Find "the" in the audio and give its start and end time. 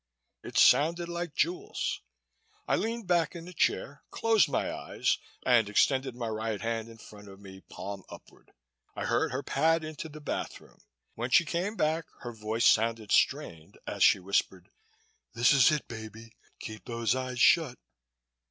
3.45-3.53, 10.09-10.19